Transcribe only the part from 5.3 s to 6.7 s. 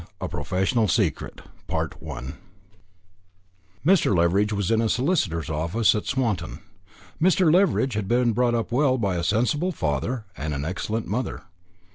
office at Swanton.